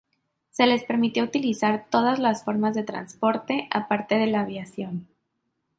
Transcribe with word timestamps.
Se 0.49 0.65
les 0.65 0.83
permitió 0.83 1.23
utilizar 1.23 1.85
todas 1.91 2.17
las 2.17 2.43
formas 2.43 2.73
de 2.73 2.81
transporte, 2.83 3.67
aparte 3.69 4.15
de 4.17 4.25
la 4.25 4.41
aviación. 4.41 5.07